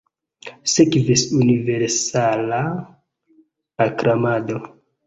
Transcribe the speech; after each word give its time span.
Sekvis 0.75 1.25
universala 1.41 2.63
aklamado. 3.89 4.63